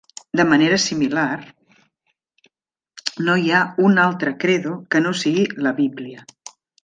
[0.39, 1.33] De manera similar,
[3.27, 6.25] no hi ha un altre credo que no sigui la Bíblia.